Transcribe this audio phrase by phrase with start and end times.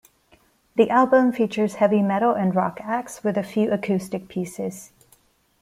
[0.77, 4.91] The album features heavy metal and rock acts with a few acoustic pieces.